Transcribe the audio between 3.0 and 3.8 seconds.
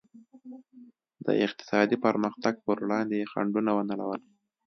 یې خنډونه